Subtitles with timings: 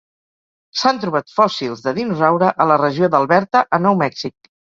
[0.83, 4.53] S'han trobat fòssils de dinosaure a la regió d'Alberta a Nou Mèxic.